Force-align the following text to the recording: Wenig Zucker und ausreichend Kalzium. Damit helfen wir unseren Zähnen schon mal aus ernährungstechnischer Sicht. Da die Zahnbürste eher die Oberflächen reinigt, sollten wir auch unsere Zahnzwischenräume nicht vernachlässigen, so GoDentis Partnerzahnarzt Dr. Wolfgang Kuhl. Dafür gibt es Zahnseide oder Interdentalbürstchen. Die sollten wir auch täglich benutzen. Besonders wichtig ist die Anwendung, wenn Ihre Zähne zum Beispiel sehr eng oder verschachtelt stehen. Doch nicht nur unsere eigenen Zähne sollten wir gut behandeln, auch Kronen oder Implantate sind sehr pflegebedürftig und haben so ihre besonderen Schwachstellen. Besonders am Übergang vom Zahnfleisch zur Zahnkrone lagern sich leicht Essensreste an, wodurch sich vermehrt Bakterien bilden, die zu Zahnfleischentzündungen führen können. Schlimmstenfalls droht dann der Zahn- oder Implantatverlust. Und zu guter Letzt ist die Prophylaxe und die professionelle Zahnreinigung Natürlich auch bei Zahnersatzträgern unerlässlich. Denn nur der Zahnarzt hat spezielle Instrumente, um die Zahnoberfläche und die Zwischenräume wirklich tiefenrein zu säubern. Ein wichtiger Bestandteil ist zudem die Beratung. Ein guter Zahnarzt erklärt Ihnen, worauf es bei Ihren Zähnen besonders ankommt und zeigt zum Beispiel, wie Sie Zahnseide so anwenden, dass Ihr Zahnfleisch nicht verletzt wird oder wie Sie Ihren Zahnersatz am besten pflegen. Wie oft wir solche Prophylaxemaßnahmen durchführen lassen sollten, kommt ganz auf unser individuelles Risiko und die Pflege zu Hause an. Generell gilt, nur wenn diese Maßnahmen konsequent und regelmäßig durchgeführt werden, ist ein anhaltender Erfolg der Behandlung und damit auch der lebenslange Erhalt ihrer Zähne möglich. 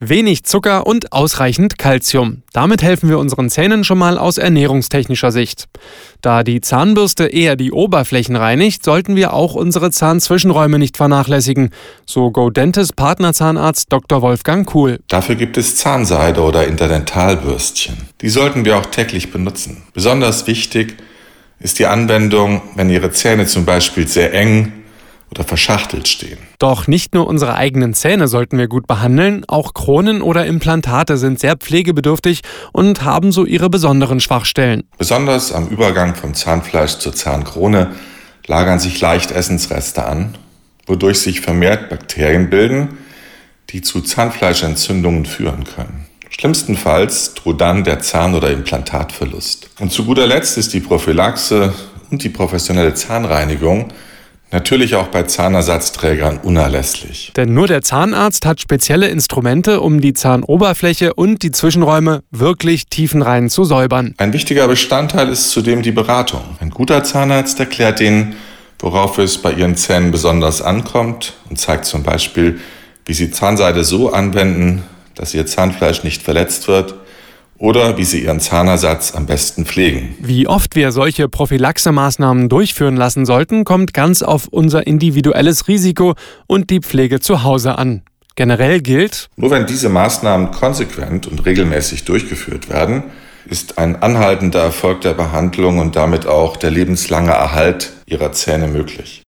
Wenig 0.00 0.44
Zucker 0.44 0.86
und 0.86 1.12
ausreichend 1.12 1.76
Kalzium. 1.76 2.42
Damit 2.52 2.84
helfen 2.84 3.08
wir 3.08 3.18
unseren 3.18 3.50
Zähnen 3.50 3.82
schon 3.82 3.98
mal 3.98 4.16
aus 4.16 4.38
ernährungstechnischer 4.38 5.32
Sicht. 5.32 5.64
Da 6.20 6.44
die 6.44 6.60
Zahnbürste 6.60 7.26
eher 7.26 7.56
die 7.56 7.72
Oberflächen 7.72 8.36
reinigt, 8.36 8.84
sollten 8.84 9.16
wir 9.16 9.32
auch 9.32 9.56
unsere 9.56 9.90
Zahnzwischenräume 9.90 10.78
nicht 10.78 10.96
vernachlässigen, 10.96 11.70
so 12.06 12.30
GoDentis 12.30 12.92
Partnerzahnarzt 12.92 13.92
Dr. 13.92 14.22
Wolfgang 14.22 14.64
Kuhl. 14.68 15.00
Dafür 15.08 15.34
gibt 15.34 15.56
es 15.56 15.74
Zahnseide 15.74 16.42
oder 16.42 16.68
Interdentalbürstchen. 16.68 17.96
Die 18.20 18.28
sollten 18.28 18.64
wir 18.64 18.78
auch 18.78 18.86
täglich 18.86 19.32
benutzen. 19.32 19.82
Besonders 19.94 20.46
wichtig 20.46 20.94
ist 21.58 21.80
die 21.80 21.86
Anwendung, 21.86 22.62
wenn 22.76 22.88
Ihre 22.88 23.10
Zähne 23.10 23.46
zum 23.46 23.64
Beispiel 23.64 24.06
sehr 24.06 24.32
eng 24.32 24.77
oder 25.30 25.44
verschachtelt 25.44 26.08
stehen. 26.08 26.38
Doch 26.58 26.86
nicht 26.86 27.14
nur 27.14 27.26
unsere 27.26 27.54
eigenen 27.54 27.94
Zähne 27.94 28.28
sollten 28.28 28.58
wir 28.58 28.68
gut 28.68 28.86
behandeln, 28.86 29.44
auch 29.46 29.74
Kronen 29.74 30.22
oder 30.22 30.46
Implantate 30.46 31.16
sind 31.16 31.38
sehr 31.38 31.56
pflegebedürftig 31.56 32.40
und 32.72 33.02
haben 33.04 33.32
so 33.32 33.44
ihre 33.44 33.70
besonderen 33.70 34.20
Schwachstellen. 34.20 34.84
Besonders 34.96 35.52
am 35.52 35.68
Übergang 35.68 36.14
vom 36.14 36.34
Zahnfleisch 36.34 36.98
zur 36.98 37.14
Zahnkrone 37.14 37.92
lagern 38.46 38.78
sich 38.78 39.00
leicht 39.00 39.30
Essensreste 39.30 40.04
an, 40.04 40.36
wodurch 40.86 41.20
sich 41.20 41.40
vermehrt 41.40 41.90
Bakterien 41.90 42.48
bilden, 42.50 42.98
die 43.70 43.82
zu 43.82 44.00
Zahnfleischentzündungen 44.00 45.26
führen 45.26 45.64
können. 45.64 46.06
Schlimmstenfalls 46.30 47.34
droht 47.34 47.60
dann 47.60 47.84
der 47.84 48.00
Zahn- 48.00 48.34
oder 48.34 48.50
Implantatverlust. 48.50 49.70
Und 49.80 49.92
zu 49.92 50.04
guter 50.04 50.26
Letzt 50.26 50.56
ist 50.56 50.72
die 50.72 50.80
Prophylaxe 50.80 51.74
und 52.10 52.22
die 52.22 52.28
professionelle 52.28 52.94
Zahnreinigung 52.94 53.92
Natürlich 54.50 54.94
auch 54.94 55.08
bei 55.08 55.24
Zahnersatzträgern 55.24 56.38
unerlässlich. 56.38 57.32
Denn 57.36 57.52
nur 57.52 57.66
der 57.66 57.82
Zahnarzt 57.82 58.46
hat 58.46 58.60
spezielle 58.60 59.08
Instrumente, 59.08 59.80
um 59.80 60.00
die 60.00 60.14
Zahnoberfläche 60.14 61.12
und 61.12 61.42
die 61.42 61.52
Zwischenräume 61.52 62.22
wirklich 62.30 62.86
tiefenrein 62.86 63.50
zu 63.50 63.64
säubern. 63.64 64.14
Ein 64.16 64.32
wichtiger 64.32 64.66
Bestandteil 64.66 65.28
ist 65.28 65.50
zudem 65.50 65.82
die 65.82 65.92
Beratung. 65.92 66.40
Ein 66.60 66.70
guter 66.70 67.04
Zahnarzt 67.04 67.60
erklärt 67.60 68.00
Ihnen, 68.00 68.36
worauf 68.78 69.18
es 69.18 69.36
bei 69.36 69.52
Ihren 69.52 69.76
Zähnen 69.76 70.12
besonders 70.12 70.62
ankommt 70.62 71.34
und 71.50 71.58
zeigt 71.58 71.84
zum 71.84 72.02
Beispiel, 72.02 72.58
wie 73.04 73.14
Sie 73.14 73.30
Zahnseide 73.30 73.84
so 73.84 74.12
anwenden, 74.12 74.82
dass 75.14 75.34
Ihr 75.34 75.44
Zahnfleisch 75.44 76.04
nicht 76.04 76.22
verletzt 76.22 76.68
wird 76.68 76.94
oder 77.58 77.98
wie 77.98 78.04
Sie 78.04 78.24
Ihren 78.24 78.40
Zahnersatz 78.40 79.14
am 79.14 79.26
besten 79.26 79.66
pflegen. 79.66 80.14
Wie 80.20 80.46
oft 80.46 80.76
wir 80.76 80.92
solche 80.92 81.28
Prophylaxemaßnahmen 81.28 82.48
durchführen 82.48 82.96
lassen 82.96 83.26
sollten, 83.26 83.64
kommt 83.64 83.92
ganz 83.92 84.22
auf 84.22 84.48
unser 84.48 84.86
individuelles 84.86 85.68
Risiko 85.68 86.14
und 86.46 86.70
die 86.70 86.80
Pflege 86.80 87.20
zu 87.20 87.42
Hause 87.42 87.76
an. 87.76 88.02
Generell 88.36 88.80
gilt, 88.80 89.28
nur 89.36 89.50
wenn 89.50 89.66
diese 89.66 89.88
Maßnahmen 89.88 90.52
konsequent 90.52 91.26
und 91.26 91.44
regelmäßig 91.44 92.04
durchgeführt 92.04 92.70
werden, 92.70 93.02
ist 93.46 93.78
ein 93.78 94.00
anhaltender 94.00 94.60
Erfolg 94.60 95.00
der 95.00 95.14
Behandlung 95.14 95.78
und 95.78 95.96
damit 95.96 96.26
auch 96.26 96.56
der 96.56 96.70
lebenslange 96.70 97.30
Erhalt 97.30 97.92
ihrer 98.06 98.32
Zähne 98.32 98.68
möglich. 98.68 99.16